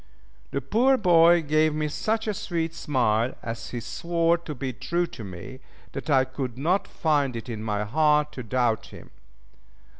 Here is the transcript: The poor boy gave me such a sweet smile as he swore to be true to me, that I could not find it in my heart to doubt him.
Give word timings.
The 0.49 0.61
poor 0.61 0.97
boy 0.97 1.43
gave 1.43 1.75
me 1.75 1.87
such 1.87 2.25
a 2.27 2.33
sweet 2.33 2.73
smile 2.73 3.35
as 3.43 3.69
he 3.69 3.79
swore 3.79 4.35
to 4.39 4.55
be 4.55 4.73
true 4.73 5.05
to 5.05 5.23
me, 5.23 5.59
that 5.91 6.09
I 6.09 6.25
could 6.25 6.57
not 6.57 6.87
find 6.87 7.35
it 7.35 7.47
in 7.47 7.61
my 7.61 7.83
heart 7.83 8.31
to 8.31 8.41
doubt 8.41 8.87
him. 8.87 9.11